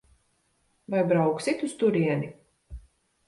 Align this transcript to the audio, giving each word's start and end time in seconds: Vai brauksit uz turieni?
Vai 0.93 1.01
brauksit 1.11 1.61
uz 1.67 1.75
turieni? 1.83 2.31